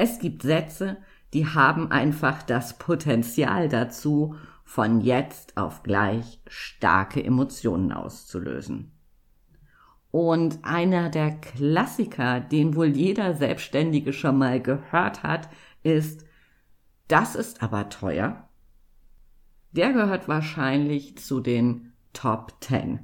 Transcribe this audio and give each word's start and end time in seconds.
Es 0.00 0.20
gibt 0.20 0.42
Sätze, 0.42 0.96
die 1.32 1.44
haben 1.44 1.90
einfach 1.90 2.44
das 2.44 2.78
Potenzial 2.78 3.68
dazu, 3.68 4.36
von 4.62 5.00
jetzt 5.00 5.56
auf 5.56 5.82
gleich 5.82 6.40
starke 6.46 7.24
Emotionen 7.24 7.90
auszulösen. 7.90 8.92
Und 10.12 10.60
einer 10.62 11.08
der 11.08 11.32
Klassiker, 11.32 12.38
den 12.38 12.76
wohl 12.76 12.86
jeder 12.86 13.34
Selbstständige 13.34 14.12
schon 14.12 14.38
mal 14.38 14.62
gehört 14.62 15.24
hat, 15.24 15.48
ist, 15.82 16.24
das 17.08 17.34
ist 17.34 17.60
aber 17.60 17.88
teuer. 17.88 18.48
Der 19.72 19.92
gehört 19.92 20.28
wahrscheinlich 20.28 21.18
zu 21.18 21.40
den 21.40 21.92
Top 22.12 22.54
10. 22.60 23.00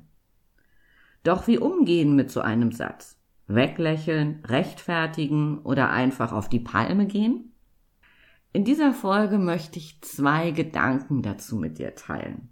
Doch 1.25 1.49
wie 1.49 1.59
umgehen 1.59 2.15
mit 2.15 2.31
so 2.31 2.41
einem 2.41 2.71
Satz? 2.71 3.19
Weglächeln, 3.47 4.43
rechtfertigen 4.45 5.59
oder 5.59 5.91
einfach 5.91 6.33
auf 6.33 6.49
die 6.49 6.61
Palme 6.61 7.07
gehen? 7.07 7.53
In 8.53 8.65
dieser 8.65 8.93
Folge 8.93 9.39
möchte 9.39 9.79
ich 9.79 10.01
zwei 10.03 10.51
Gedanken 10.53 11.23
dazu 11.23 11.57
mit 11.57 11.79
dir 11.79 11.95
teilen. 11.95 12.51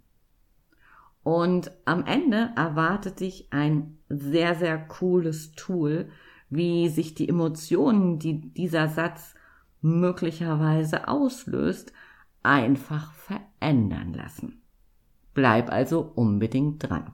Und 1.23 1.71
am 1.85 2.05
Ende 2.05 2.51
erwartet 2.55 3.21
dich 3.21 3.47
ein 3.51 3.97
sehr, 4.09 4.55
sehr 4.55 4.77
cooles 4.77 5.53
Tool, 5.53 6.09
wie 6.49 6.89
sich 6.89 7.15
die 7.15 7.29
Emotionen, 7.29 8.19
die 8.19 8.53
dieser 8.53 8.89
Satz 8.89 9.33
möglicherweise 9.81 11.07
auslöst, 11.07 11.93
einfach 12.43 13.13
verändern 13.13 14.13
lassen. 14.13 14.61
Bleib 15.33 15.71
also 15.71 16.01
unbedingt 16.01 16.87
dran. 16.87 17.13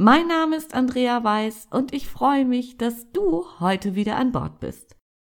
Mein 0.00 0.28
Name 0.28 0.54
ist 0.54 0.74
Andrea 0.74 1.24
Weiß 1.24 1.66
und 1.72 1.92
ich 1.92 2.06
freue 2.06 2.44
mich, 2.44 2.76
dass 2.78 3.10
du 3.10 3.44
heute 3.58 3.96
wieder 3.96 4.14
an 4.14 4.30
Bord 4.30 4.60
bist. 4.60 4.94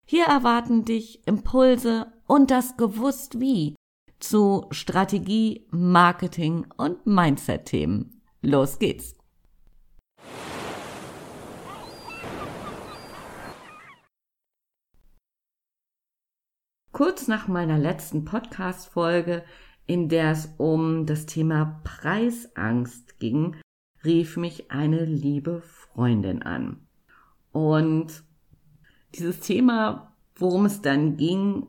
Hier 0.04 0.24
erwarten 0.24 0.84
dich 0.84 1.24
Impulse 1.28 2.12
und 2.26 2.50
das 2.50 2.76
Gewusst 2.76 3.38
wie 3.38 3.76
zu 4.18 4.66
Strategie, 4.72 5.68
Marketing 5.70 6.66
und 6.76 7.06
Mindset-Themen. 7.06 8.20
Los 8.42 8.80
geht's! 8.80 9.16
Kurz 16.90 17.28
nach 17.28 17.46
meiner 17.46 17.78
letzten 17.78 18.24
Podcast-Folge, 18.24 19.44
in 19.86 20.08
der 20.08 20.32
es 20.32 20.52
um 20.58 21.06
das 21.06 21.26
Thema 21.26 21.80
Preisangst 21.84 23.20
ging, 23.20 23.54
rief 24.08 24.38
mich 24.38 24.70
eine 24.70 25.04
liebe 25.04 25.60
Freundin 25.60 26.42
an. 26.42 26.78
Und 27.52 28.24
dieses 29.14 29.40
Thema, 29.40 30.16
worum 30.34 30.64
es 30.64 30.80
dann 30.80 31.18
ging, 31.18 31.66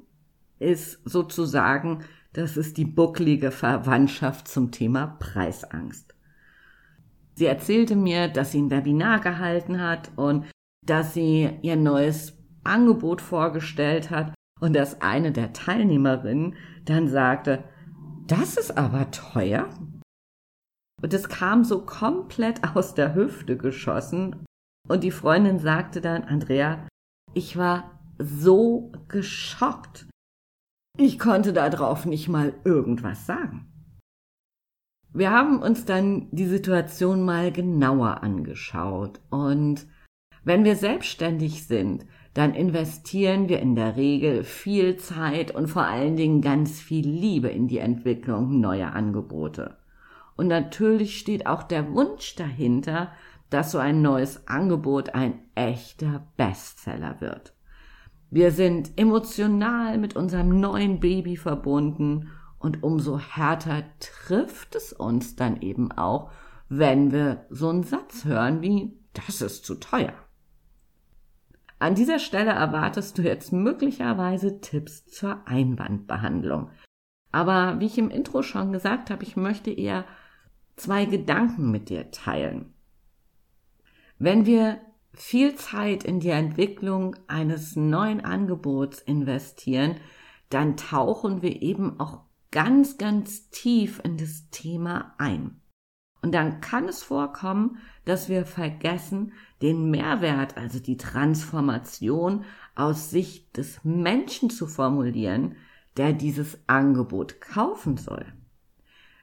ist 0.57 1.01
sozusagen, 1.03 2.05
das 2.31 2.55
ist 2.55 2.77
die 2.77 2.85
bucklige 2.85 3.51
Verwandtschaft 3.51 4.47
zum 4.47 4.71
Thema 4.71 5.17
Preisangst. 5.19 6.15
Sie 7.35 7.45
erzählte 7.45 7.95
mir, 7.95 8.29
dass 8.29 8.51
sie 8.53 8.61
ein 8.61 8.71
Webinar 8.71 9.19
gehalten 9.19 9.81
hat 9.81 10.11
und 10.15 10.45
dass 10.85 11.13
sie 11.13 11.49
ihr 11.61 11.75
neues 11.75 12.37
Angebot 12.63 13.21
vorgestellt 13.21 14.11
hat 14.11 14.33
und 14.61 14.75
dass 14.75 15.01
eine 15.01 15.31
der 15.33 15.51
Teilnehmerinnen 15.51 16.55
dann 16.85 17.09
sagte, 17.09 17.63
das 18.27 18.55
ist 18.55 18.77
aber 18.77 19.11
teuer. 19.11 19.69
Und 21.01 21.13
es 21.13 21.29
kam 21.29 21.63
so 21.63 21.85
komplett 21.85 22.63
aus 22.75 22.93
der 22.93 23.15
Hüfte 23.15 23.57
geschossen. 23.57 24.45
Und 24.87 25.03
die 25.03 25.11
Freundin 25.11 25.59
sagte 25.59 26.01
dann, 26.01 26.23
Andrea, 26.23 26.87
ich 27.33 27.57
war 27.57 27.99
so 28.17 28.91
geschockt. 29.07 30.07
Ich 30.97 31.19
konnte 31.19 31.53
darauf 31.53 32.05
nicht 32.05 32.27
mal 32.27 32.53
irgendwas 32.65 33.25
sagen. 33.25 33.69
Wir 35.11 35.31
haben 35.31 35.61
uns 35.61 35.85
dann 35.85 36.27
die 36.31 36.45
Situation 36.45 37.23
mal 37.25 37.51
genauer 37.51 38.21
angeschaut 38.21 39.21
und 39.31 39.87
wenn 40.43 40.63
wir 40.63 40.75
selbstständig 40.75 41.65
sind, 41.65 42.05
dann 42.33 42.53
investieren 42.53 43.49
wir 43.49 43.59
in 43.59 43.75
der 43.75 43.97
Regel 43.97 44.43
viel 44.43 44.97
Zeit 44.97 45.53
und 45.53 45.67
vor 45.67 45.83
allen 45.83 46.15
Dingen 46.15 46.41
ganz 46.41 46.79
viel 46.79 47.07
Liebe 47.07 47.49
in 47.49 47.67
die 47.67 47.79
Entwicklung 47.79 48.59
neuer 48.59 48.93
Angebote. 48.93 49.78
Und 50.39 50.47
natürlich 50.47 51.19
steht 51.19 51.47
auch 51.47 51.63
der 51.63 51.93
Wunsch 51.93 52.37
dahinter, 52.37 53.11
dass 53.49 53.73
so 53.73 53.77
ein 53.77 54.01
neues 54.01 54.47
Angebot 54.47 55.13
ein 55.13 55.41
echter 55.53 56.29
Bestseller 56.37 57.19
wird. 57.19 57.53
Wir 58.29 58.53
sind 58.53 58.97
emotional 58.97 59.97
mit 59.97 60.15
unserem 60.15 60.61
neuen 60.61 61.01
Baby 61.01 61.35
verbunden 61.35 62.29
und 62.57 62.83
umso 62.83 63.19
härter 63.19 63.83
trifft 63.99 64.75
es 64.75 64.93
uns 64.93 65.35
dann 65.35 65.61
eben 65.61 65.91
auch, 65.91 66.31
wenn 66.69 67.11
wir 67.11 67.45
so 67.49 67.67
einen 67.67 67.83
Satz 67.83 68.23
hören 68.23 68.61
wie, 68.61 68.97
das 69.11 69.41
ist 69.41 69.65
zu 69.65 69.75
teuer. 69.75 70.13
An 71.79 71.95
dieser 71.95 72.19
Stelle 72.19 72.51
erwartest 72.51 73.17
du 73.17 73.23
jetzt 73.23 73.51
möglicherweise 73.51 74.61
Tipps 74.61 75.05
zur 75.05 75.45
Einwandbehandlung. 75.45 76.69
Aber 77.33 77.81
wie 77.81 77.87
ich 77.87 77.97
im 77.97 78.09
Intro 78.09 78.41
schon 78.41 78.71
gesagt 78.71 79.09
habe, 79.09 79.23
ich 79.23 79.35
möchte 79.35 79.69
eher 79.69 80.05
zwei 80.79 81.05
Gedanken 81.05 81.71
mit 81.71 81.89
dir 81.89 82.11
teilen. 82.11 82.73
Wenn 84.17 84.45
wir 84.45 84.79
viel 85.13 85.55
Zeit 85.55 86.03
in 86.03 86.19
die 86.19 86.29
Entwicklung 86.29 87.15
eines 87.27 87.75
neuen 87.75 88.21
Angebots 88.23 88.99
investieren, 88.99 89.95
dann 90.49 90.77
tauchen 90.77 91.41
wir 91.41 91.61
eben 91.61 91.99
auch 91.99 92.21
ganz, 92.51 92.97
ganz 92.97 93.49
tief 93.49 94.01
in 94.03 94.17
das 94.17 94.49
Thema 94.49 95.13
ein. 95.17 95.61
Und 96.21 96.33
dann 96.33 96.59
kann 96.59 96.87
es 96.87 97.03
vorkommen, 97.03 97.77
dass 98.05 98.27
wir 98.27 98.45
vergessen, 98.45 99.33
den 99.61 99.89
Mehrwert, 99.89 100.57
also 100.57 100.79
die 100.79 100.97
Transformation 100.97 102.43
aus 102.75 103.09
Sicht 103.09 103.55
des 103.57 103.83
Menschen 103.83 104.49
zu 104.49 104.67
formulieren, 104.67 105.55
der 105.97 106.13
dieses 106.13 106.57
Angebot 106.67 107.39
kaufen 107.39 107.97
soll. 107.97 108.25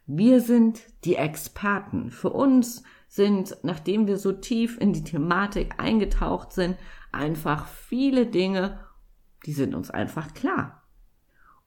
Wir 0.06 0.40
sind 0.40 0.82
die 1.04 1.16
Experten. 1.16 2.10
Für 2.10 2.30
uns 2.30 2.84
sind, 3.08 3.56
nachdem 3.62 4.06
wir 4.06 4.18
so 4.18 4.32
tief 4.32 4.78
in 4.80 4.92
die 4.92 5.02
Thematik 5.02 5.74
eingetaucht 5.78 6.52
sind, 6.52 6.76
einfach 7.10 7.66
viele 7.66 8.26
Dinge, 8.26 8.78
die 9.46 9.52
sind 9.52 9.74
uns 9.74 9.90
einfach 9.90 10.32
klar. 10.32 10.82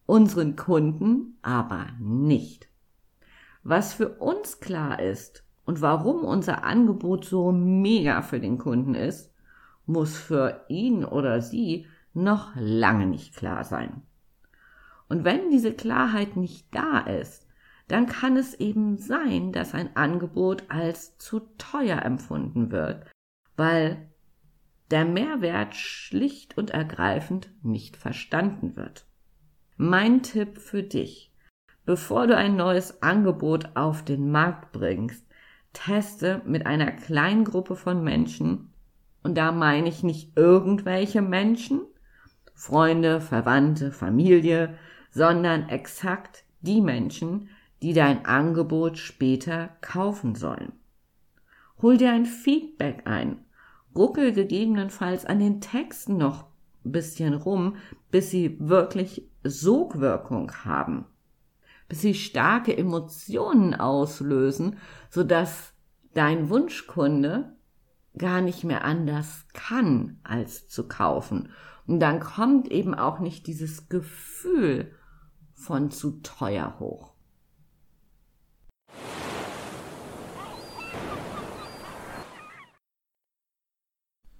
Unseren 0.05 0.55
Kunden 0.55 1.37
aber 1.41 1.87
nicht. 1.99 2.69
Was 3.63 3.93
für 3.93 4.09
uns 4.19 4.61
klar 4.61 5.01
ist 5.01 5.45
und 5.65 5.81
warum 5.81 6.23
unser 6.23 6.63
Angebot 6.63 7.25
so 7.25 7.51
mega 7.51 8.21
für 8.21 8.39
den 8.39 8.57
Kunden 8.57 8.95
ist, 8.95 9.33
muss 9.85 10.17
für 10.17 10.65
ihn 10.69 11.03
oder 11.03 11.41
sie 11.41 11.87
noch 12.13 12.51
lange 12.55 13.05
nicht 13.05 13.35
klar 13.35 13.65
sein. 13.65 14.01
Und 15.09 15.25
wenn 15.25 15.49
diese 15.49 15.73
Klarheit 15.73 16.37
nicht 16.37 16.73
da 16.73 16.99
ist, 16.99 17.48
dann 17.89 18.05
kann 18.05 18.37
es 18.37 18.53
eben 18.53 18.97
sein, 18.97 19.51
dass 19.51 19.73
ein 19.73 19.95
Angebot 19.95 20.63
als 20.69 21.17
zu 21.17 21.41
teuer 21.57 22.03
empfunden 22.03 22.71
wird, 22.71 23.05
weil 23.57 24.09
der 24.91 25.05
Mehrwert 25.05 25.75
schlicht 25.75 26.57
und 26.57 26.69
ergreifend 26.69 27.51
nicht 27.63 27.97
verstanden 27.97 28.75
wird. 28.75 29.05
Mein 29.75 30.21
Tipp 30.23 30.59
für 30.59 30.83
dich. 30.83 31.33
Bevor 31.85 32.27
du 32.27 32.37
ein 32.37 32.55
neues 32.55 33.01
Angebot 33.01 33.75
auf 33.75 34.05
den 34.05 34.31
Markt 34.31 34.71
bringst, 34.71 35.25
teste 35.73 36.43
mit 36.45 36.67
einer 36.67 36.91
kleinen 36.91 37.43
Gruppe 37.43 37.75
von 37.75 38.03
Menschen, 38.03 38.71
und 39.23 39.35
da 39.35 39.51
meine 39.51 39.89
ich 39.89 40.03
nicht 40.03 40.37
irgendwelche 40.37 41.21
Menschen, 41.21 41.81
Freunde, 42.53 43.19
Verwandte, 43.19 43.91
Familie, 43.91 44.77
sondern 45.09 45.69
exakt 45.69 46.43
die 46.61 46.81
Menschen, 46.81 47.49
die 47.81 47.93
dein 47.93 48.25
Angebot 48.25 48.97
später 48.97 49.69
kaufen 49.81 50.35
sollen. 50.35 50.73
Hol 51.81 51.97
dir 51.97 52.11
ein 52.11 52.25
Feedback 52.25 53.03
ein, 53.05 53.45
ruckel 53.95 54.33
gegebenenfalls 54.33 55.25
an 55.25 55.39
den 55.39 55.61
Texten 55.61 56.17
noch 56.17 56.45
ein 56.85 56.91
bisschen 56.91 57.33
rum, 57.33 57.77
bis 58.11 58.31
sie 58.31 58.57
wirklich 58.59 59.29
Sogwirkung 59.43 60.51
haben, 60.65 61.05
bis 61.87 62.01
sie 62.01 62.13
starke 62.13 62.75
Emotionen 62.75 63.73
auslösen, 63.75 64.77
sodass 65.09 65.73
dein 66.13 66.49
Wunschkunde 66.49 67.55
gar 68.17 68.41
nicht 68.41 68.63
mehr 68.63 68.83
anders 68.83 69.45
kann, 69.53 70.19
als 70.23 70.67
zu 70.67 70.87
kaufen. 70.87 71.49
Und 71.87 71.99
dann 71.99 72.19
kommt 72.19 72.69
eben 72.69 72.93
auch 72.93 73.19
nicht 73.19 73.47
dieses 73.47 73.89
Gefühl 73.89 74.91
von 75.53 75.91
zu 75.91 76.19
teuer 76.21 76.77
hoch. 76.79 77.08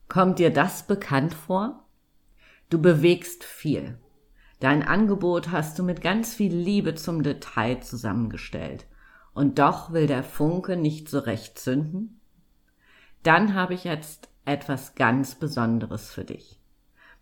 Kommt 0.10 0.40
dir 0.40 0.52
das 0.52 0.88
bekannt 0.88 1.36
vor? 1.36 1.86
Du 2.72 2.82
bewegst 2.82 3.44
viel. 3.44 4.00
Dein 4.60 4.82
Angebot 4.82 5.52
hast 5.52 5.78
du 5.78 5.84
mit 5.84 6.02
ganz 6.02 6.34
viel 6.34 6.54
Liebe 6.54 6.96
zum 6.96 7.22
Detail 7.22 7.80
zusammengestellt. 7.82 8.88
Und 9.36 9.60
doch 9.60 9.94
will 9.94 10.08
der 10.08 10.24
Funke 10.24 10.78
nicht 10.78 11.10
so 11.10 11.20
recht 11.20 11.60
zünden? 11.60 12.20
Dann 13.22 13.54
habe 13.54 13.76
ich 13.76 13.84
jetzt 13.84 14.30
etwas 14.46 14.96
ganz 14.96 15.36
Besonderes 15.36 16.10
für 16.10 16.26
dich. 16.26 16.60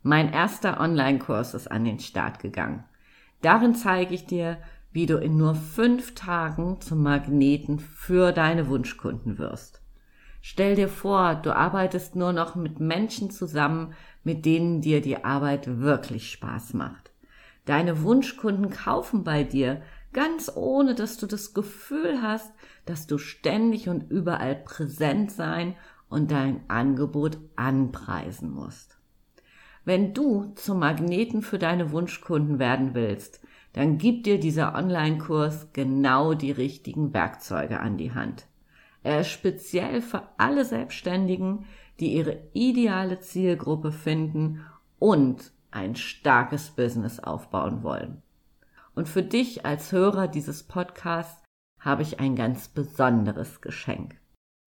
Mein 0.01 0.31
erster 0.31 0.79
Online-Kurs 0.79 1.55
ist 1.55 1.69
an 1.69 1.83
den 1.83 1.99
Start 1.99 2.39
gegangen. 2.39 2.85
Darin 3.41 3.75
zeige 3.75 4.15
ich 4.15 4.25
dir, 4.25 4.59
wie 4.93 5.05
du 5.05 5.17
in 5.17 5.35
nur 5.35 5.55
fünf 5.55 6.15
Tagen 6.15 6.79
zum 6.79 7.03
Magneten 7.03 7.79
für 7.79 8.31
deine 8.31 8.69
Wunschkunden 8.69 9.37
wirst. 9.37 9.81
Stell 10.49 10.75
dir 10.75 10.87
vor, 10.87 11.35
du 11.35 11.53
arbeitest 11.53 12.15
nur 12.15 12.31
noch 12.31 12.55
mit 12.55 12.79
Menschen 12.79 13.29
zusammen, 13.31 13.93
mit 14.23 14.45
denen 14.45 14.79
dir 14.79 15.01
die 15.01 15.25
Arbeit 15.25 15.81
wirklich 15.81 16.31
Spaß 16.31 16.73
macht. 16.73 17.11
Deine 17.65 18.01
Wunschkunden 18.01 18.69
kaufen 18.69 19.25
bei 19.25 19.43
dir, 19.43 19.81
ganz 20.13 20.49
ohne 20.55 20.95
dass 20.95 21.17
du 21.17 21.27
das 21.27 21.53
Gefühl 21.53 22.21
hast, 22.21 22.53
dass 22.85 23.07
du 23.07 23.17
ständig 23.17 23.89
und 23.89 24.09
überall 24.09 24.55
präsent 24.55 25.33
sein 25.33 25.75
und 26.07 26.31
dein 26.31 26.61
Angebot 26.69 27.39
anpreisen 27.57 28.49
musst. 28.49 28.97
Wenn 29.83 30.13
du 30.13 30.53
zum 30.55 30.79
Magneten 30.79 31.41
für 31.41 31.59
deine 31.59 31.91
Wunschkunden 31.91 32.57
werden 32.57 32.93
willst, 32.93 33.41
dann 33.73 33.97
gibt 33.97 34.25
dir 34.25 34.39
dieser 34.39 34.75
Online-Kurs 34.75 35.73
genau 35.73 36.33
die 36.33 36.51
richtigen 36.51 37.13
Werkzeuge 37.13 37.81
an 37.81 37.97
die 37.97 38.13
Hand. 38.13 38.47
Er 39.07 39.21
ist 39.21 39.29
speziell 39.29 40.01
für 40.01 40.23
alle 40.37 40.65
Selbstständigen, 40.65 41.63
die 42.01 42.11
ihre 42.11 42.41
ideale 42.51 43.21
Zielgruppe 43.21 43.93
finden 43.93 44.65
und 44.99 45.53
ein 45.71 45.95
starkes 45.95 46.71
Business 46.71 47.21
aufbauen 47.21 47.83
wollen. 47.83 48.21
Und 48.95 49.07
für 49.07 49.23
dich 49.23 49.65
als 49.65 49.93
Hörer 49.93 50.27
dieses 50.27 50.63
Podcasts 50.63 51.41
habe 51.79 52.01
ich 52.01 52.19
ein 52.19 52.35
ganz 52.35 52.67
besonderes 52.67 53.61
Geschenk. 53.61 54.19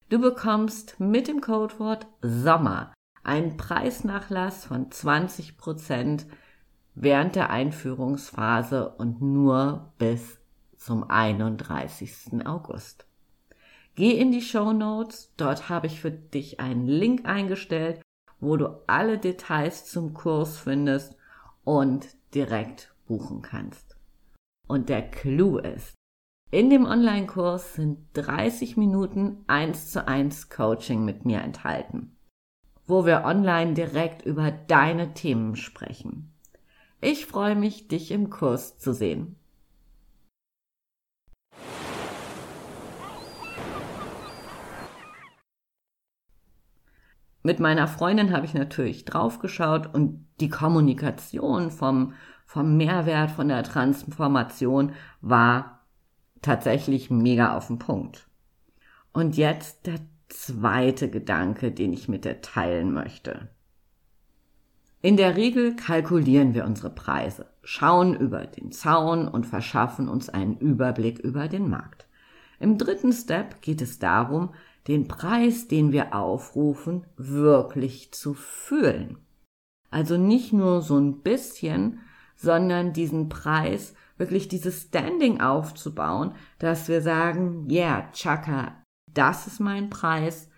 Du 0.09 0.19
bekommst 0.19 0.99
mit 0.99 1.29
dem 1.29 1.43
Codewort 1.43 2.07
Sommer 2.23 2.95
einen 3.23 3.59
Preisnachlass 3.59 4.65
von 4.65 4.91
20 4.91 5.59
Prozent 5.59 6.25
während 6.95 7.37
der 7.37 7.51
Einführungsphase 7.51 8.89
und 8.89 9.21
nur 9.21 9.93
bis 9.99 10.41
zum 10.79 11.05
31. 11.11 12.47
August. 12.47 13.10
Geh 13.95 14.13
in 14.13 14.33
die 14.33 14.43
Show 14.43 14.73
Notes, 14.73 15.33
dort 15.37 15.69
habe 15.69 15.87
ich 15.87 16.01
für 16.01 16.11
dich 16.11 16.61
einen 16.61 16.87
Link 16.87 17.27
eingestellt, 17.27 18.01
wo 18.39 18.57
du 18.57 18.81
alle 18.87 19.19
Details 19.19 19.87
zum 19.87 20.15
Kurs 20.15 20.59
findest 20.59 21.17
und 21.65 22.09
direkt 22.35 22.95
buchen 23.07 23.43
kannst. 23.43 23.97
Und 24.69 24.89
der 24.89 25.03
Clou 25.11 25.59
ist, 25.59 25.95
in 26.53 26.71
dem 26.71 26.85
Online-Kurs 26.85 27.75
sind 27.75 27.99
30 28.15 28.77
Minuten 28.77 29.45
1 29.47 29.91
zu 29.91 30.07
1 30.07 30.49
Coaching 30.49 31.05
mit 31.05 31.25
mir 31.25 31.41
enthalten, 31.43 32.17
wo 32.87 33.05
wir 33.05 33.25
online 33.25 33.75
direkt 33.75 34.23
über 34.23 34.51
deine 34.51 35.15
Themen 35.15 35.57
sprechen. 35.57 36.33
Ich 37.01 37.27
freue 37.27 37.57
mich, 37.57 37.89
dich 37.89 38.11
im 38.11 38.31
Kurs 38.31 38.79
zu 38.79 38.93
sehen. 38.93 39.40
Mit 47.43 47.59
meiner 47.59 47.89
Freundin 47.89 48.33
habe 48.33 48.45
ich 48.45 48.55
natürlich 48.55 49.05
draufgeschaut 49.05 49.93
und 49.95 50.27
die 50.41 50.51
Kommunikation 50.51 51.71
vom, 51.71 52.13
vom 52.45 52.77
Mehrwert, 52.77 53.31
von 53.31 53.49
der 53.49 53.63
Transformation 53.63 54.93
war 55.21 55.81
tatsächlich 56.43 57.11
mega 57.11 57.57
auf 57.57 57.69
den 57.69 57.79
Punkt. 57.79 58.29
Und 59.13 59.37
jetzt 59.37 59.87
der 59.87 60.01
zweite 60.29 61.11
Gedanke, 61.11 61.73
den 61.73 61.93
ich 61.93 62.09
mit 62.09 62.25
dir 62.25 62.41
teilen 62.41 62.93
möchte. 62.93 63.49
In 65.03 65.17
der 65.17 65.37
Regel 65.37 65.77
kalkulieren 65.77 66.53
wir 66.55 66.67
unsere 66.67 66.91
Preise, 66.91 67.47
schauen 67.63 68.15
über 68.15 68.47
den 68.47 68.71
Zaun 68.71 69.29
und 69.29 69.47
verschaffen 69.47 70.09
uns 70.09 70.29
einen 70.29 70.59
Überblick 70.59 71.19
über 71.19 71.49
den 71.49 71.71
Markt. 71.71 72.07
Im 72.59 72.77
dritten 72.77 73.13
Step 73.13 73.63
geht 73.63 73.81
es 73.81 73.99
darum, 73.99 74.51
den 74.89 75.09
Preis, 75.09 75.69
den 75.69 75.93
wir 75.93 76.15
aufrufen, 76.15 77.07
wirklich 77.17 78.13
zu 78.13 78.35
fühlen. 78.35 79.19
Also 79.91 80.17
nicht 80.17 80.53
nur 80.53 80.83
so 80.83 80.99
ein 80.99 81.21
bisschen, 81.21 82.01
sondern 82.37 82.93
diesen 82.93 83.29
Preis, 83.29 83.95
wirklich 84.17 84.49
dieses 84.49 84.83
Standing 84.83 85.41
aufzubauen, 85.41 86.33
dass 86.59 86.89
wir 86.89 87.03
sagen, 87.03 87.69
ja, 87.69 87.99
yeah, 87.99 88.13
Chaka, 88.13 88.77
das 89.13 89.47
ist 89.47 89.61
mein 89.61 89.91
Preis. 89.91 90.49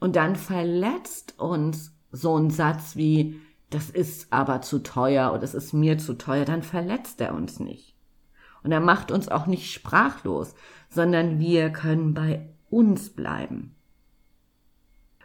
Und 0.00 0.16
dann 0.16 0.36
verletzt 0.36 1.38
uns 1.38 1.96
so 2.10 2.36
ein 2.36 2.50
Satz 2.50 2.96
wie, 2.96 3.40
das 3.70 3.90
ist 3.90 4.32
aber 4.32 4.60
zu 4.62 4.80
teuer 4.80 5.30
oder 5.30 5.40
das 5.40 5.54
ist 5.54 5.72
mir 5.72 5.98
zu 5.98 6.14
teuer, 6.14 6.44
dann 6.44 6.62
verletzt 6.62 7.20
er 7.20 7.34
uns 7.34 7.60
nicht. 7.60 7.96
Und 8.62 8.72
er 8.72 8.80
macht 8.80 9.10
uns 9.10 9.28
auch 9.28 9.46
nicht 9.46 9.72
sprachlos, 9.72 10.54
sondern 10.88 11.38
wir 11.38 11.70
können 11.70 12.14
bei 12.14 12.53
uns 12.74 13.10
bleiben. 13.10 13.76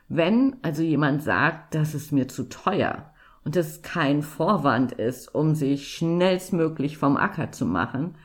Wenn 0.08 0.58
also 0.62 0.84
jemand 0.84 1.24
sagt, 1.24 1.74
das 1.74 1.96
ist 1.96 2.12
mir 2.12 2.28
zu 2.28 2.48
teuer 2.48 3.12
und 3.44 3.56
es 3.56 3.82
kein 3.82 4.22
Vorwand 4.22 4.92
ist, 4.92 5.34
um 5.34 5.56
sich 5.56 5.92
schnellstmöglich 5.94 6.98
vom 6.98 7.18
Acker 7.18 7.52
zu 7.52 7.66
machen, 7.66 8.16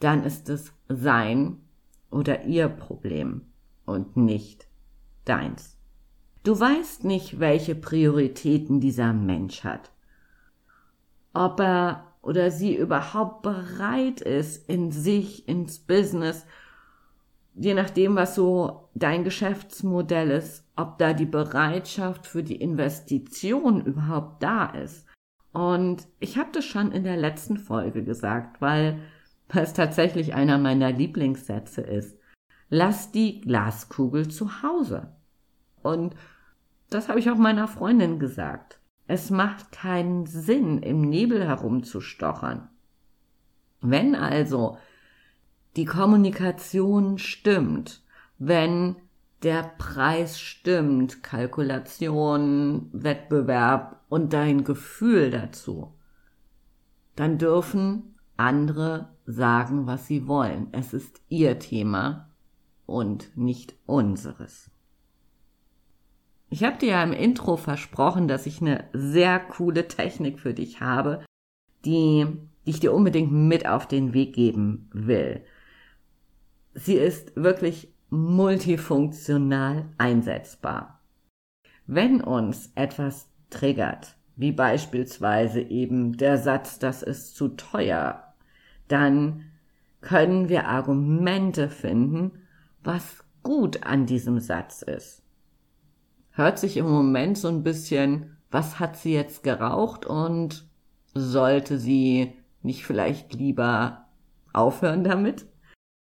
dann 0.00 0.24
ist 0.24 0.48
es 0.48 0.72
sein 0.88 1.58
oder 2.10 2.42
ihr 2.44 2.68
Problem 2.68 3.42
und 3.86 4.16
nicht 4.16 4.66
deins. 5.24 5.76
Du 6.42 6.58
weißt 6.58 7.04
nicht, 7.04 7.38
welche 7.38 7.76
Prioritäten 7.76 8.80
dieser 8.80 9.12
Mensch 9.12 9.62
hat. 9.62 9.92
Ob 11.32 11.60
er 11.60 12.04
oder 12.20 12.50
sie 12.50 12.76
überhaupt 12.76 13.42
bereit 13.42 14.20
ist, 14.20 14.68
in 14.68 14.90
sich, 14.90 15.48
ins 15.48 15.78
Business 15.78 16.44
je 17.54 17.74
nachdem, 17.74 18.16
was 18.16 18.34
so 18.34 18.88
dein 18.94 19.24
Geschäftsmodell 19.24 20.30
ist, 20.30 20.64
ob 20.76 20.98
da 20.98 21.12
die 21.12 21.26
Bereitschaft 21.26 22.26
für 22.26 22.42
die 22.42 22.56
Investition 22.56 23.84
überhaupt 23.84 24.42
da 24.42 24.66
ist. 24.66 25.06
Und 25.52 26.06
ich 26.18 26.38
habe 26.38 26.50
das 26.52 26.64
schon 26.64 26.92
in 26.92 27.04
der 27.04 27.16
letzten 27.16 27.58
Folge 27.58 28.02
gesagt, 28.04 28.60
weil 28.60 28.98
es 29.54 29.74
tatsächlich 29.74 30.34
einer 30.34 30.58
meiner 30.58 30.92
Lieblingssätze 30.92 31.82
ist. 31.82 32.18
Lass 32.70 33.12
die 33.12 33.42
Glaskugel 33.42 34.28
zu 34.28 34.62
Hause. 34.62 35.12
Und 35.82 36.14
das 36.88 37.08
habe 37.08 37.18
ich 37.18 37.30
auch 37.30 37.36
meiner 37.36 37.68
Freundin 37.68 38.18
gesagt. 38.18 38.80
Es 39.06 39.30
macht 39.30 39.72
keinen 39.72 40.24
Sinn, 40.24 40.78
im 40.78 41.02
Nebel 41.02 41.46
herumzustochern. 41.46 42.70
Wenn 43.82 44.14
also 44.14 44.78
die 45.76 45.84
Kommunikation 45.84 47.18
stimmt, 47.18 48.02
wenn 48.38 48.96
der 49.42 49.62
Preis 49.78 50.40
stimmt, 50.40 51.22
Kalkulation, 51.22 52.88
Wettbewerb 52.92 54.00
und 54.08 54.32
dein 54.32 54.64
Gefühl 54.64 55.30
dazu, 55.30 55.92
dann 57.16 57.38
dürfen 57.38 58.14
andere 58.36 59.10
sagen, 59.26 59.86
was 59.86 60.06
sie 60.06 60.26
wollen. 60.26 60.68
Es 60.72 60.92
ist 60.92 61.20
ihr 61.28 61.58
Thema 61.58 62.30
und 62.86 63.36
nicht 63.36 63.74
unseres. 63.86 64.70
Ich 66.50 66.64
habe 66.64 66.78
dir 66.78 66.90
ja 66.90 67.02
im 67.02 67.12
Intro 67.14 67.56
versprochen, 67.56 68.28
dass 68.28 68.46
ich 68.46 68.60
eine 68.60 68.84
sehr 68.92 69.40
coole 69.40 69.88
Technik 69.88 70.38
für 70.38 70.52
dich 70.52 70.80
habe, 70.80 71.24
die, 71.84 72.26
die 72.66 72.70
ich 72.70 72.80
dir 72.80 72.92
unbedingt 72.92 73.32
mit 73.32 73.66
auf 73.66 73.88
den 73.88 74.12
Weg 74.12 74.34
geben 74.34 74.90
will. 74.92 75.44
Sie 76.74 76.94
ist 76.94 77.36
wirklich 77.36 77.92
multifunktional 78.10 79.86
einsetzbar. 79.98 81.00
Wenn 81.86 82.20
uns 82.20 82.70
etwas 82.74 83.28
triggert, 83.50 84.16
wie 84.36 84.52
beispielsweise 84.52 85.60
eben 85.60 86.16
der 86.16 86.38
Satz, 86.38 86.78
das 86.78 87.02
ist 87.02 87.36
zu 87.36 87.48
teuer, 87.48 88.34
dann 88.88 89.44
können 90.00 90.48
wir 90.48 90.66
Argumente 90.68 91.68
finden, 91.68 92.32
was 92.82 93.24
gut 93.42 93.84
an 93.84 94.06
diesem 94.06 94.40
Satz 94.40 94.82
ist. 94.82 95.22
Hört 96.30 96.58
sich 96.58 96.76
im 96.76 96.88
Moment 96.88 97.36
so 97.36 97.48
ein 97.48 97.62
bisschen, 97.62 98.36
was 98.50 98.80
hat 98.80 98.96
sie 98.96 99.12
jetzt 99.12 99.42
geraucht 99.42 100.06
und 100.06 100.66
sollte 101.14 101.78
sie 101.78 102.34
nicht 102.62 102.84
vielleicht 102.84 103.34
lieber 103.34 104.06
aufhören 104.52 105.04
damit? 105.04 105.46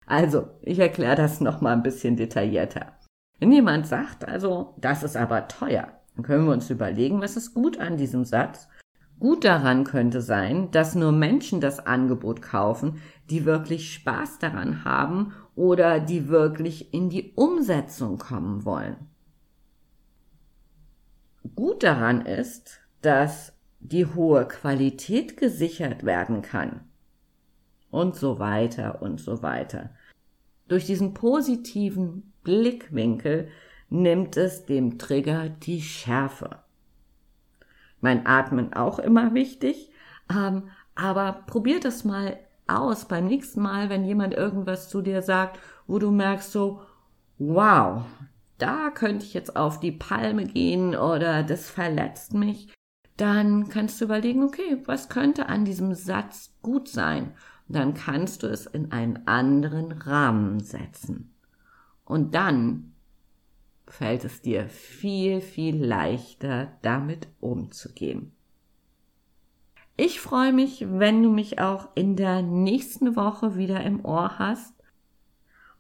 Also, 0.09 0.49
ich 0.63 0.79
erkläre 0.79 1.17
das 1.17 1.43
nochmal 1.43 1.75
ein 1.75 1.83
bisschen 1.83 2.17
detaillierter. 2.17 2.93
Wenn 3.41 3.53
jemand 3.53 3.87
sagt, 3.87 4.27
also, 4.27 4.75
das 4.79 5.03
ist 5.03 5.17
aber 5.17 5.49
teuer, 5.49 5.89
dann 6.17 6.25
können 6.25 6.47
wir 6.47 6.53
uns 6.53 6.71
überlegen, 6.71 7.21
was 7.21 7.37
ist 7.37 7.53
gut 7.53 7.79
an 7.79 7.99
diesem 7.99 8.25
Satz. 8.25 8.69
Gut 9.21 9.45
daran 9.45 9.85
könnte 9.85 10.23
sein, 10.23 10.71
dass 10.71 10.95
nur 10.95 11.13
Menschen 11.13 11.61
das 11.61 11.87
Angebot 11.87 12.41
kaufen, 12.41 13.03
die 13.29 13.45
wirklich 13.45 13.93
Spaß 13.93 14.39
daran 14.39 14.85
haben 14.85 15.35
oder 15.55 16.01
die 16.01 16.29
wirklich 16.29 16.95
in 16.95 17.11
die 17.11 17.35
Umsetzung 17.35 18.17
kommen 18.17 18.65
wollen. 18.65 18.97
Gut 21.55 21.83
daran 21.83 22.25
ist, 22.25 22.81
dass 23.03 23.53
die 23.81 24.07
hohe 24.07 24.49
Qualität 24.49 25.37
gesichert 25.37 26.05
werden 26.05 26.41
kann. 26.41 26.89
Und 27.91 28.17
so 28.17 28.39
weiter 28.39 29.03
und 29.03 29.21
so 29.21 29.43
weiter. 29.43 29.91
Durch 30.69 30.85
diesen 30.87 31.15
positiven 31.15 32.33
Blickwinkel 32.45 33.49
nimmt 33.91 34.37
es 34.37 34.67
dem 34.67 34.99
Trigger 34.99 35.49
die 35.49 35.81
Schärfe. 35.81 36.59
Mein 38.01 38.27
Atmen 38.27 38.75
auch 38.75 38.99
immer 38.99 39.35
wichtig, 39.35 39.91
ähm, 40.31 40.69
aber 40.95 41.45
probiert 41.47 41.85
es 41.85 42.05
mal 42.05 42.39
aus 42.67 43.07
beim 43.07 43.27
nächsten 43.27 43.63
Mal, 43.63 43.89
wenn 43.89 44.05
jemand 44.05 44.35
irgendwas 44.35 44.89
zu 44.89 45.01
dir 45.01 45.23
sagt, 45.23 45.59
wo 45.87 45.99
du 45.99 46.11
merkst 46.11 46.53
so, 46.53 46.83
wow, 47.39 48.05
da 48.59 48.91
könnte 48.91 49.25
ich 49.25 49.35
jetzt 49.35 49.57
auf 49.57 49.81
die 49.81 49.93
Palme 49.93 50.45
gehen 50.45 50.95
oder 50.95 51.43
das 51.43 51.71
verletzt 51.71 52.35
mich, 52.35 52.73
dann 53.17 53.69
kannst 53.69 54.01
du 54.01 54.05
überlegen, 54.05 54.43
okay, 54.45 54.83
was 54.85 55.09
könnte 55.09 55.47
an 55.47 55.65
diesem 55.65 55.95
Satz 55.95 56.55
gut 56.63 56.89
sein? 56.89 57.33
Dann 57.77 57.95
kannst 57.95 58.43
du 58.43 58.47
es 58.47 58.67
in 58.67 58.93
einen 58.93 59.27
anderen 59.27 59.93
Rahmen 59.93 60.61
setzen. 60.61 61.35
Und 62.05 62.35
dann 62.35 62.95
fällt 63.87 64.25
es 64.25 64.41
dir 64.43 64.69
viel, 64.69 65.41
viel 65.41 65.85
leichter, 65.85 66.73
damit 66.83 67.29
umzugehen. 67.41 68.33
Ich 69.97 70.21
freue 70.21 70.53
mich, 70.53 70.87
wenn 70.89 71.23
du 71.23 71.31
mich 71.31 71.59
auch 71.61 71.89
in 71.95 72.17
der 72.17 72.41
nächsten 72.43 73.17
Woche 73.17 73.57
wieder 73.57 73.83
im 73.83 74.05
Ohr 74.05 74.39
hast. 74.39 74.75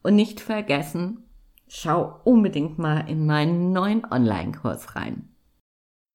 Und 0.02 0.16
nicht 0.16 0.40
vergessen, 0.40 1.25
schau 1.68 2.21
unbedingt 2.25 2.78
mal 2.78 3.09
in 3.09 3.26
meinen 3.26 3.73
neuen 3.73 4.04
Online-Kurs 4.04 4.97
rein. 4.97 5.28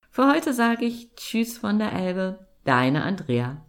Für 0.10 0.32
heute 0.32 0.54
sage 0.54 0.86
ich 0.86 1.16
Tschüss 1.16 1.58
von 1.58 1.80
der 1.80 1.94
Elbe, 1.94 2.48
deine 2.66 3.04
Andrea. 3.04 3.66